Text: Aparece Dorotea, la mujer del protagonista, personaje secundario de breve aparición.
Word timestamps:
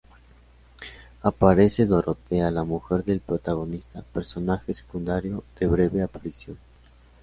Aparece 1.21 1.85
Dorotea, 1.85 2.49
la 2.49 2.63
mujer 2.63 3.03
del 3.05 3.19
protagonista, 3.19 4.01
personaje 4.01 4.73
secundario 4.73 5.43
de 5.59 5.67
breve 5.67 6.01
aparición. 6.01 6.57